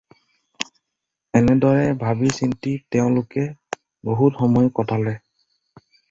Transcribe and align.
এনেদৰে 1.39 1.83
ভাবি 2.03 2.29
চিন্তি 2.37 2.73
তেওঁলোকে 2.95 3.43
বহুত 4.09 4.39
সময় 4.41 4.71
কটালে। 4.79 5.13